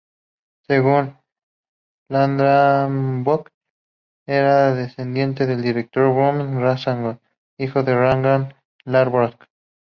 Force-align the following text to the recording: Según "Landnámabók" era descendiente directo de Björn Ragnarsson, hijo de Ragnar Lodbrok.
Según 0.67 1.15
"Landnámabók" 2.09 3.51
era 4.25 4.73
descendiente 4.73 5.45
directo 5.55 5.99
de 5.99 6.07
Björn 6.07 6.39
Ragnarsson, 6.59 7.21
hijo 7.59 7.83
de 7.83 7.93
Ragnar 7.93 8.55
Lodbrok. 8.83 9.45